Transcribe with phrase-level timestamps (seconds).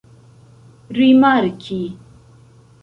[0.95, 1.79] rimarki